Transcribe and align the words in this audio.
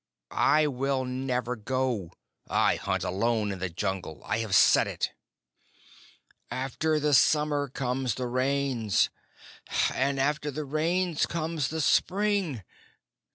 "I 0.31 0.65
will 0.65 1.05
never 1.05 1.55
go. 1.55 2.11
I 2.49 2.73
will 2.73 2.79
hunt 2.79 3.03
alone 3.03 3.51
in 3.51 3.59
the 3.59 3.69
Jungle. 3.69 4.23
I 4.25 4.39
have 4.39 4.55
said 4.55 4.87
it." 4.87 5.11
"After 6.49 6.99
the 6.99 7.13
summer 7.13 7.67
come 7.69 8.05
the 8.05 8.25
Rains, 8.25 9.11
and 9.93 10.19
after 10.19 10.49
the 10.49 10.65
Rains 10.65 11.27
comes 11.27 11.67
the 11.67 11.81
spring. 11.81 12.63